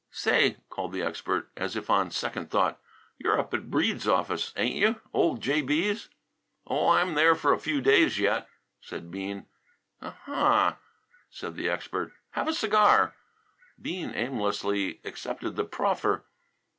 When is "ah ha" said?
10.01-10.77